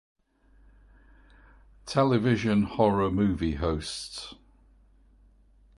[1.85, 4.33] Television Horror Movie Hosts.